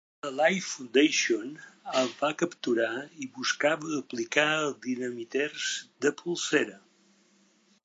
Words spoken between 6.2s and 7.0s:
polsera.